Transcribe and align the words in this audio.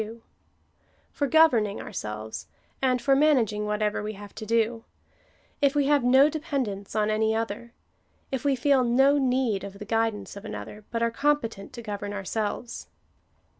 2) 0.01 0.19
for 1.11 1.27
governing 1.27 1.79
ourselves, 1.79 2.47
and 2.81 2.99
for 3.03 3.15
managing 3.15 3.67
whatever 3.67 4.01
we 4.01 4.13
have 4.13 4.33
to 4.33 4.47
do— 4.47 4.83
if 5.61 5.75
we 5.75 5.85
have 5.85 6.03
no 6.03 6.27
depend 6.27 6.67
ence 6.67 6.95
on 6.95 7.11
any 7.11 7.35
other*— 7.35 7.71
if 8.31 8.43
we 8.43 8.55
feel 8.55 8.83
no 8.83 9.19
need 9.19 9.63
of 9.63 9.77
the 9.77 9.85
guidance 9.85 10.35
of 10.35 10.43
another, 10.43 10.83
but 10.89 11.03
are 11.03 11.11
competent 11.11 11.71
to 11.71 11.83
govern 11.83 12.13
ourselves. 12.13 12.87